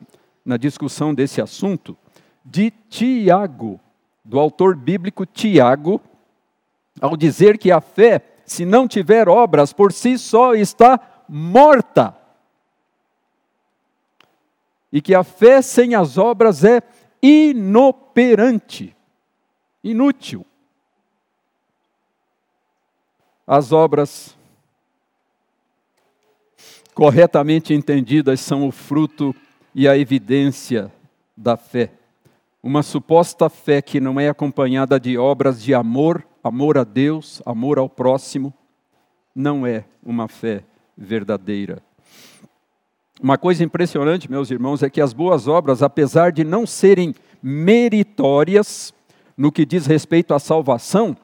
[0.45, 1.97] na discussão desse assunto
[2.45, 3.81] de Tiago,
[4.25, 6.01] do autor bíblico Tiago,
[7.01, 12.17] ao dizer que a fé, se não tiver obras por si só, está morta.
[14.93, 16.83] E que a fé sem as obras é
[17.23, 18.95] inoperante,
[19.83, 20.45] inútil.
[23.47, 24.37] As obras
[26.95, 29.35] corretamente entendidas, são o fruto
[29.75, 30.93] e a evidência
[31.37, 31.91] da fé.
[32.63, 37.79] Uma suposta fé que não é acompanhada de obras de amor, amor a Deus, amor
[37.79, 38.53] ao próximo,
[39.35, 40.63] não é uma fé
[40.97, 41.83] verdadeira.
[43.21, 48.93] Uma coisa impressionante, meus irmãos, é que as boas obras, apesar de não serem meritórias
[49.37, 51.17] no que diz respeito à salvação,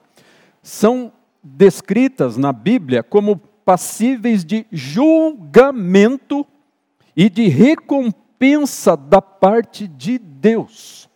[0.63, 6.47] são descritas na Bíblia como passíveis de julgamento
[7.17, 8.28] e de recompensa
[8.97, 11.09] da parte de Deus.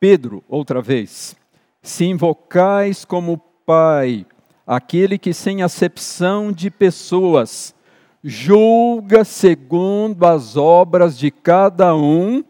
[0.00, 1.36] Pedro, outra vez,
[1.82, 4.26] se invocais como Pai,
[4.66, 7.74] aquele que sem acepção de pessoas
[8.22, 12.44] julga segundo as obras de cada um,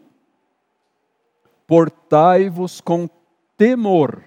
[1.67, 3.09] portai-vos com
[3.57, 4.23] temor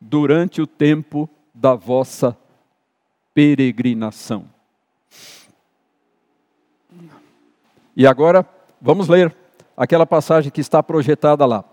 [0.00, 2.36] durante o tempo da vossa
[3.34, 4.55] peregrinação.
[7.96, 8.46] E agora,
[8.80, 9.34] vamos ler
[9.74, 11.64] aquela passagem que está projetada lá.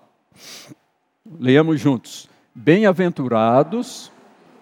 [1.38, 2.30] Leamos juntos.
[2.56, 4.10] Bem-aventurados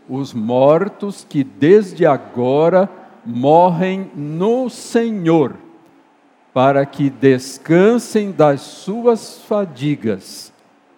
[0.10, 2.90] os mortos que desde agora
[3.24, 5.56] morrem no Senhor,
[6.52, 10.52] para que descansem das suas fadigas,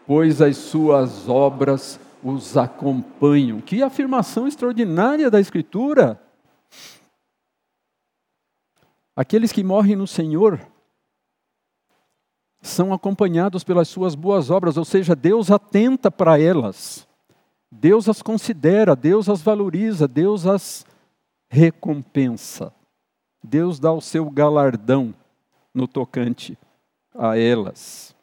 [0.07, 3.59] pois as suas obras os acompanham.
[3.59, 6.22] Que afirmação extraordinária da Escritura!
[9.15, 10.59] Aqueles que morrem no Senhor
[12.61, 17.07] são acompanhados pelas suas boas obras, ou seja, Deus atenta para elas.
[17.69, 20.85] Deus as considera, Deus as valoriza, Deus as
[21.49, 22.73] recompensa.
[23.43, 25.13] Deus dá o seu galardão
[25.73, 26.57] no tocante
[27.13, 28.15] a elas.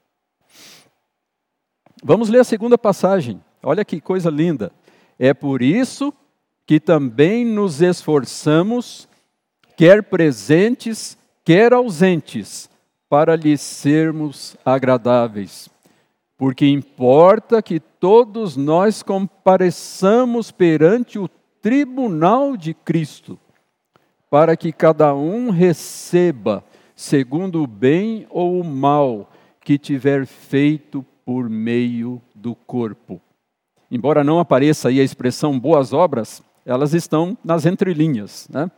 [2.03, 3.43] Vamos ler a segunda passagem.
[3.63, 4.73] Olha que coisa linda.
[5.19, 6.15] É por isso
[6.65, 9.07] que também nos esforçamos,
[9.81, 12.69] quer presentes, quer ausentes,
[13.09, 15.71] para lhes sermos agradáveis.
[16.37, 21.27] Porque importa que todos nós compareçamos perante o
[21.63, 23.39] tribunal de Cristo,
[24.29, 26.63] para que cada um receba
[26.95, 29.31] segundo o bem ou o mal
[29.65, 33.19] que tiver feito por meio do corpo.
[33.91, 38.47] Embora não apareça aí a expressão boas obras, elas estão nas entrelinhas.
[38.51, 38.71] Né?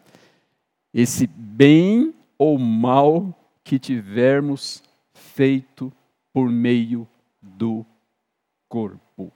[0.93, 3.35] Esse bem ou mal
[3.65, 4.83] que tivermos
[5.13, 5.93] feito
[6.33, 7.09] por meio
[7.41, 7.87] do
[8.69, 9.33] corpo.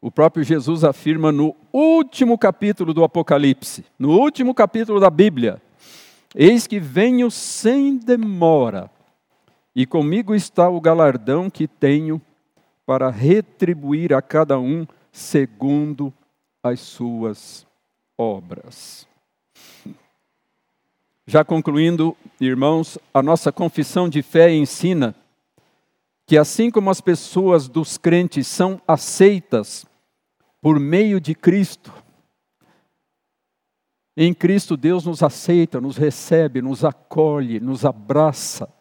[0.00, 5.62] O próprio Jesus afirma no último capítulo do Apocalipse, no último capítulo da Bíblia:
[6.34, 8.90] Eis que venho sem demora,
[9.74, 12.20] e comigo está o galardão que tenho
[12.84, 16.12] para retribuir a cada um segundo
[16.62, 17.66] as suas
[18.16, 19.06] obras.
[21.26, 25.14] Já concluindo, irmãos, a nossa confissão de fé ensina
[26.26, 29.86] que assim como as pessoas dos crentes são aceitas
[30.60, 31.92] por meio de Cristo,
[34.16, 38.72] em Cristo Deus nos aceita, nos recebe, nos acolhe, nos abraça.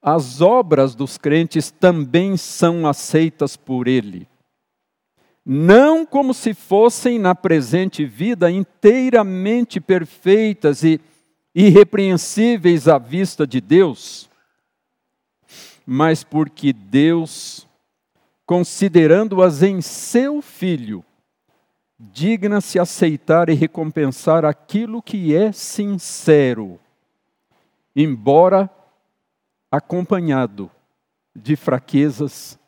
[0.00, 4.28] As obras dos crentes também são aceitas por Ele
[5.44, 10.98] não como se fossem na presente vida inteiramente perfeitas e
[11.54, 14.30] irrepreensíveis à vista de Deus,
[15.84, 17.68] mas porque Deus,
[18.46, 21.04] considerando-as em seu Filho,
[21.98, 26.80] digna-se aceitar e recompensar aquilo que é sincero,
[27.94, 28.70] embora
[29.70, 30.70] acompanhado
[31.36, 32.58] de fraquezas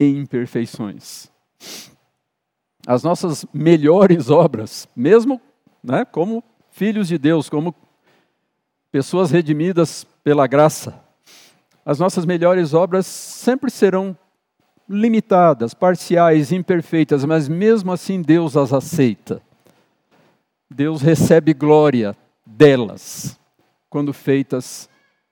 [0.00, 1.30] e imperfeições
[2.86, 5.40] as nossas melhores obras, mesmo
[5.82, 7.74] né, como filhos de Deus, como
[8.92, 11.02] pessoas redimidas pela graça,
[11.84, 14.16] as nossas melhores obras sempre serão
[14.88, 19.42] limitadas, parciais, imperfeitas, mas mesmo assim Deus as aceita.
[20.70, 23.38] Deus recebe glória delas,
[23.90, 24.88] quando feitas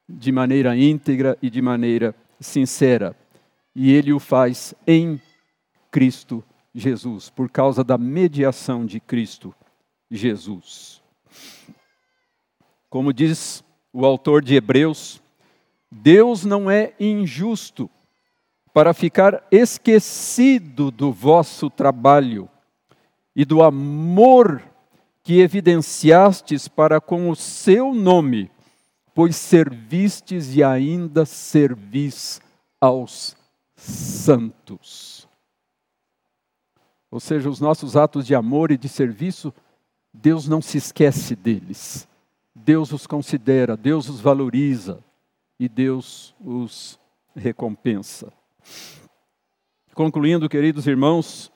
[0.09, 3.17] de maneira íntegra e de maneira sincera.
[3.75, 5.21] E Ele o faz em
[5.91, 6.43] Cristo
[6.75, 9.55] Jesus, por causa da mediação de Cristo
[10.11, 11.01] Jesus.
[12.91, 13.62] Como diz
[13.93, 15.22] o autor de Hebreus,
[15.91, 17.89] Deus não é injusto
[18.72, 22.49] para ficar esquecido do vosso trabalho
[23.37, 24.61] e do amor
[25.22, 28.51] que evidenciastes para com o seu nome,
[29.14, 32.41] pois servistes e ainda servis
[32.81, 33.37] aos
[33.77, 35.14] santos.
[37.15, 39.55] Ou seja, os nossos atos de amor e de serviço,
[40.12, 42.09] Deus não se esquece deles.
[42.53, 44.99] Deus os considera, Deus os valoriza
[45.57, 46.99] e Deus os
[47.33, 48.33] recompensa.
[49.95, 51.53] Concluindo, queridos irmãos,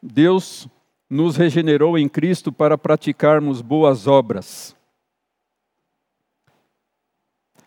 [0.00, 0.68] Deus
[1.10, 4.76] nos regenerou em Cristo para praticarmos boas obras.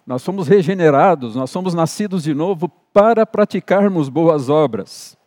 [0.07, 5.18] Nós somos regenerados, nós somos nascidos de novo para praticarmos boas obras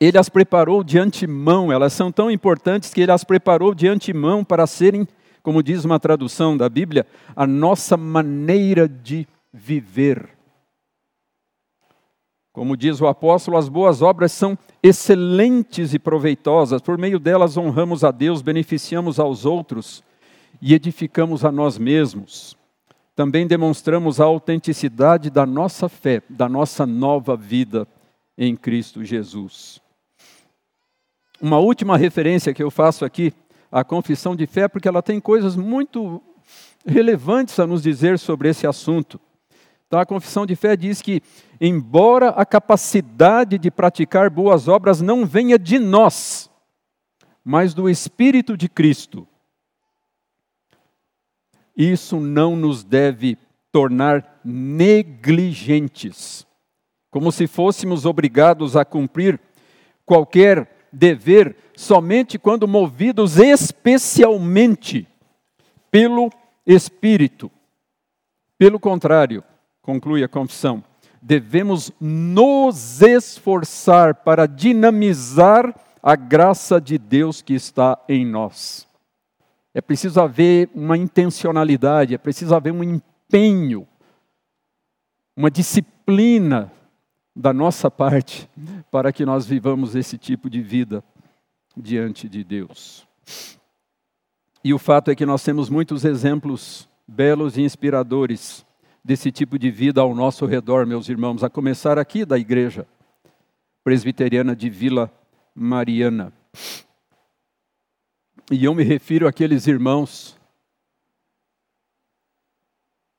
[0.00, 4.44] ele as preparou de antemão, elas são tão importantes que ele as preparou de antemão
[4.44, 5.06] para serem,
[5.42, 10.28] como diz uma tradução da Bíblia, a nossa maneira de viver.
[12.52, 18.04] Como diz o apóstolo, as boas obras são excelentes e proveitosas, por meio delas honramos
[18.04, 20.02] a Deus, beneficiamos aos outros
[20.60, 22.56] e edificamos a nós mesmos.
[23.14, 27.86] Também demonstramos a autenticidade da nossa fé, da nossa nova vida
[28.36, 29.80] em Cristo Jesus.
[31.40, 33.32] Uma última referência que eu faço aqui
[33.70, 36.20] à confissão de fé, porque ela tem coisas muito
[36.84, 39.20] relevantes a nos dizer sobre esse assunto.
[39.86, 41.22] Então, a confissão de fé diz que,
[41.60, 46.50] embora a capacidade de praticar boas obras não venha de nós,
[47.44, 49.26] mas do Espírito de Cristo,
[51.76, 53.38] isso não nos deve
[53.70, 56.44] tornar negligentes,
[57.10, 59.40] como se fôssemos obrigados a cumprir
[60.04, 65.06] qualquer dever somente quando movidos especialmente
[65.90, 66.30] pelo
[66.66, 67.50] Espírito.
[68.56, 69.42] Pelo contrário,
[69.80, 70.82] conclui a confissão,
[71.22, 78.86] devemos nos esforçar para dinamizar a graça de Deus que está em nós.
[79.72, 83.86] É preciso haver uma intencionalidade, é preciso haver um empenho,
[85.36, 86.72] uma disciplina
[87.38, 88.50] da nossa parte
[88.90, 91.04] para que nós vivamos esse tipo de vida
[91.76, 93.06] diante de Deus.
[94.64, 98.66] E o fato é que nós temos muitos exemplos belos e inspiradores
[99.04, 102.84] desse tipo de vida ao nosso redor, meus irmãos, a começar aqui da igreja
[103.84, 105.08] presbiteriana de Vila
[105.54, 106.32] Mariana.
[108.50, 110.36] E eu me refiro àqueles irmãos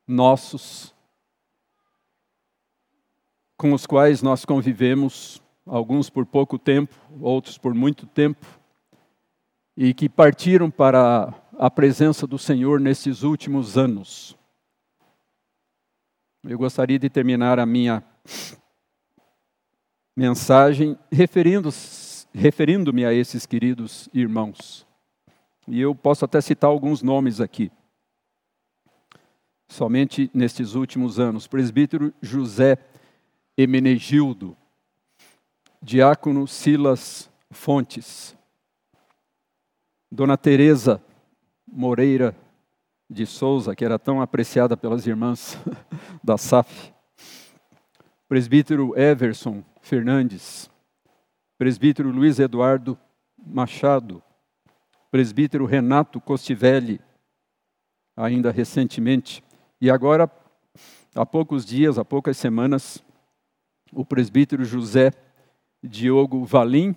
[0.05, 0.93] nossos
[3.59, 8.47] com os quais nós convivemos, alguns por pouco tempo, outros por muito tempo,
[9.75, 14.37] e que partiram para a presença do Senhor nesses últimos anos.
[16.41, 18.01] Eu gostaria de terminar a minha
[20.15, 21.73] mensagem referindo-me
[22.33, 24.87] referindo a esses queridos irmãos.
[25.67, 27.69] E eu posso até citar alguns nomes aqui.
[29.67, 31.45] Somente nestes últimos anos.
[31.45, 32.77] Presbítero José
[33.61, 34.55] Emenegildo,
[35.81, 38.33] Diácono Silas Fontes,
[40.09, 41.03] Dona Teresa
[41.67, 42.33] Moreira
[43.09, 45.57] de Souza, que era tão apreciada pelas irmãs
[46.23, 46.93] da SAF.
[48.29, 50.71] Presbítero Everson Fernandes.
[51.57, 52.97] Presbítero Luiz Eduardo
[53.37, 54.23] Machado.
[55.11, 57.01] Presbítero Renato Costivelli,
[58.15, 59.43] ainda recentemente.
[59.81, 60.31] E agora,
[61.13, 63.03] há poucos dias, há poucas semanas,
[63.93, 65.11] o presbítero José
[65.83, 66.95] Diogo Valim,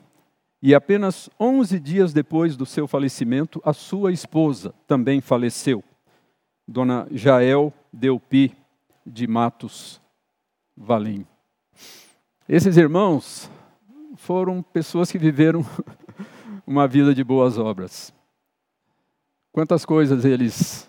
[0.60, 5.82] e apenas 11 dias depois do seu falecimento, a sua esposa também faleceu.
[6.66, 8.56] Dona Jael Delpi
[9.04, 10.00] de Matos
[10.76, 11.26] Valim.
[12.48, 13.50] Esses irmãos
[14.16, 15.64] foram pessoas que viveram
[16.66, 18.14] uma vida de boas obras.
[19.50, 20.88] Quantas coisas eles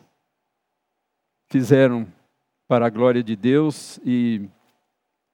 [1.49, 2.07] fizeram
[2.67, 4.47] para a glória de Deus e,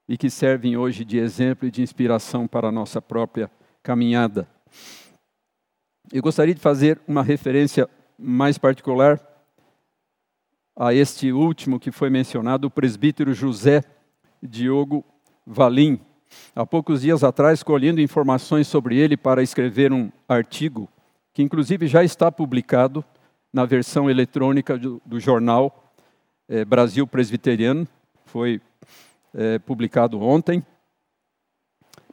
[0.10, 3.50] e que servem hoje de exemplo e de inspiração para a nossa própria
[3.84, 4.50] caminhada.
[6.12, 7.88] Eu gostaria de fazer uma referência
[8.18, 9.22] mais particular
[10.76, 13.84] a este último que foi mencionado, o presbítero José
[14.42, 15.06] Diogo
[15.46, 16.00] Valim.
[16.56, 20.90] Há poucos dias atrás, colhendo informações sobre ele para escrever um artigo,
[21.34, 23.06] que inclusive já está publicado
[23.54, 25.94] na versão eletrônica do, do jornal
[26.48, 27.88] é, Brasil Presbiteriano,
[28.26, 28.60] foi
[29.34, 30.66] é, publicado ontem.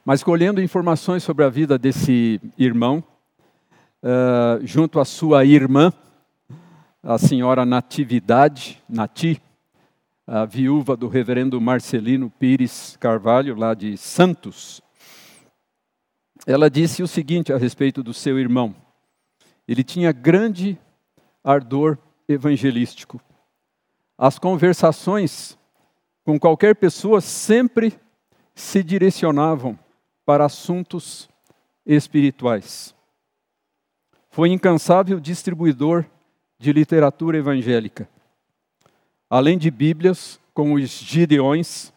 [0.05, 3.03] Mas colhendo informações sobre a vida desse irmão,
[4.03, 5.93] uh, junto à sua irmã,
[7.03, 9.43] a senhora Natividade, Nati,
[10.27, 14.81] a viúva do reverendo Marcelino Pires Carvalho, lá de Santos,
[16.47, 18.75] ela disse o seguinte a respeito do seu irmão:
[19.67, 20.79] ele tinha grande
[21.43, 21.99] ardor
[22.29, 23.21] evangelístico.
[24.17, 25.59] As conversações
[26.27, 27.95] com qualquer pessoa sempre
[28.53, 29.79] se direcionavam
[30.25, 31.31] para assuntos
[31.87, 32.93] espirituais.
[34.29, 36.05] Foi incansável distribuidor
[36.59, 38.09] de literatura evangélica.
[39.31, 41.93] Além de Bíblias, com os Gideões,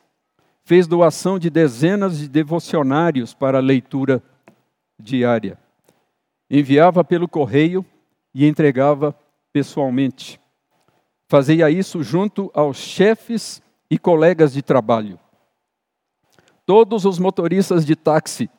[0.63, 4.21] fez doação de dezenas de devocionários para leitura
[4.99, 5.57] diária.
[6.47, 7.83] Enviava pelo correio
[8.31, 9.17] e entregava
[9.51, 10.39] pessoalmente.
[11.27, 13.59] Fazia isso junto aos chefes
[13.89, 15.19] e colegas de trabalho.
[16.65, 18.49] Todos os motoristas de táxi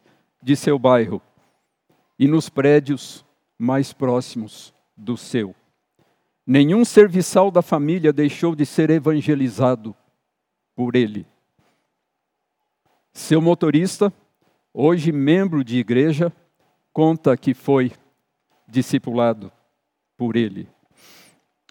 [0.43, 1.23] de seu bairro
[2.19, 3.25] e nos prédios
[3.59, 5.55] mais próximos do seu.
[6.47, 9.95] Nenhum serviçal da família deixou de ser evangelizado
[10.75, 11.27] por ele.
[13.13, 14.13] Seu motorista,
[14.75, 16.33] hoje membro de igreja,
[16.93, 17.93] conta que foi
[18.67, 19.53] discipulado
[20.17, 20.69] por ele.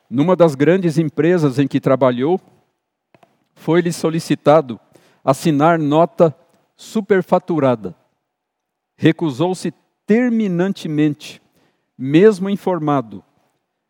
[0.10, 2.39] Numa das grandes empresas em que trabalhou,
[3.60, 4.80] foi-lhe solicitado
[5.24, 6.34] assinar nota
[6.78, 7.93] superfaturada.
[8.95, 9.74] Recusou-se
[10.05, 11.41] terminantemente,
[11.97, 13.24] mesmo informado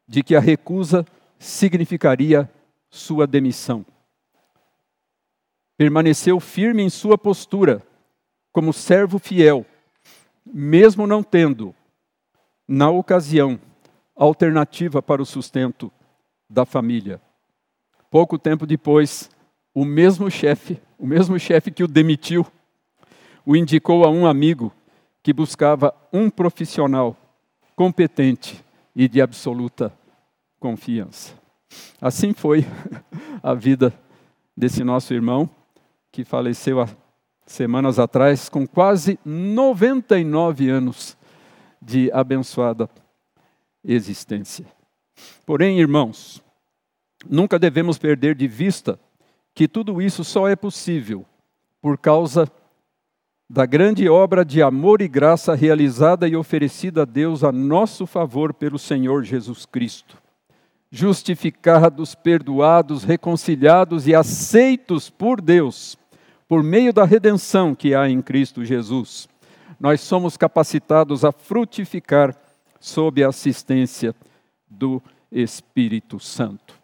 [0.08, 1.06] de que a recusa
[1.38, 2.52] significaria
[2.90, 3.86] sua demissão.
[5.78, 7.84] Permaneceu firme em sua postura,
[8.52, 9.66] como servo fiel,
[10.44, 11.76] mesmo não tendo,
[12.68, 13.60] na ocasião,
[14.16, 15.92] alternativa para o sustento
[16.50, 17.22] da família.
[18.10, 19.30] Pouco tempo depois,
[19.80, 22.46] o mesmo chefe, o mesmo chefe que o demitiu,
[23.46, 24.74] o indicou a um amigo
[25.24, 27.16] que buscava um profissional
[27.78, 28.62] competente
[28.94, 29.94] e de absoluta
[30.60, 31.34] confiança.
[32.02, 32.66] Assim foi
[33.42, 33.94] a vida
[34.56, 35.50] desse nosso irmão,
[36.12, 36.90] que faleceu há
[37.46, 41.18] semanas atrás, com quase 99 anos
[41.82, 42.90] de abençoada
[43.82, 44.66] existência.
[45.46, 46.44] Porém, irmãos,
[47.30, 49.00] nunca devemos perder de vista
[49.60, 51.26] que tudo isso só é possível
[51.82, 52.50] por causa
[53.50, 58.54] da grande obra de amor e graça realizada e oferecida a Deus a nosso favor
[58.54, 60.18] pelo Senhor Jesus Cristo.
[60.90, 65.98] Justificados, perdoados, reconciliados e aceitos por Deus,
[66.48, 69.28] por meio da redenção que há em Cristo Jesus,
[69.78, 72.34] nós somos capacitados a frutificar
[72.80, 74.16] sob a assistência
[74.70, 76.79] do Espírito Santo.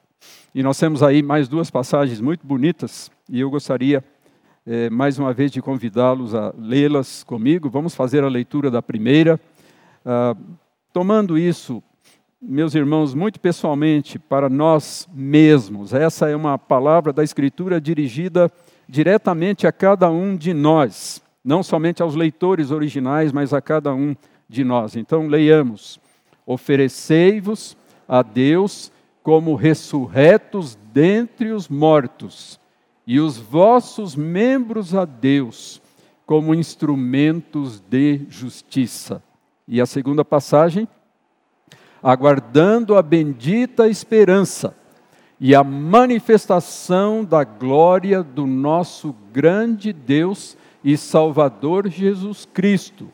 [0.53, 4.03] E nós temos aí mais duas passagens muito bonitas, e eu gostaria
[4.65, 7.69] é, mais uma vez de convidá-los a lê-las comigo.
[7.69, 9.39] Vamos fazer a leitura da primeira.
[10.03, 10.36] Ah,
[10.91, 11.84] tomando isso,
[12.41, 18.51] meus irmãos, muito pessoalmente, para nós mesmos, essa é uma palavra da Escritura dirigida
[18.88, 24.15] diretamente a cada um de nós, não somente aos leitores originais, mas a cada um
[24.47, 24.95] de nós.
[24.95, 25.99] Então, leiamos:
[26.45, 27.76] Oferecei-vos
[28.07, 28.91] a Deus
[29.26, 32.59] como ressurretos dentre os mortos
[33.07, 35.82] e os vossos membros a Deus
[36.28, 39.23] como instrumentos de justiça.
[39.67, 40.88] E a segunda passagem,
[42.03, 44.76] aguardando a bendita esperança
[45.39, 53.09] e a manifestação da glória do nosso grande Deus e Salvador Jesus Cristo,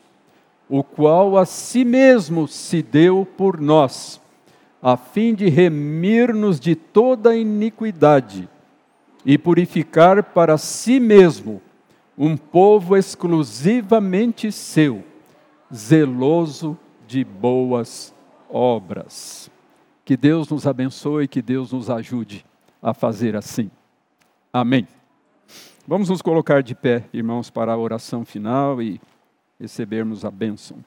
[0.68, 4.20] o qual a si mesmo se deu por nós,
[4.82, 8.48] a fim de remir-nos de toda iniquidade
[9.24, 11.62] e purificar para si mesmo
[12.18, 15.04] um povo exclusivamente seu,
[15.72, 16.76] zeloso
[17.06, 18.12] de boas
[18.50, 19.48] obras.
[20.04, 22.44] Que Deus nos abençoe, que Deus nos ajude
[22.82, 23.70] a fazer assim.
[24.52, 24.86] Amém.
[25.86, 29.00] Vamos nos colocar de pé, irmãos, para a oração final e
[29.60, 30.78] recebermos a bênção.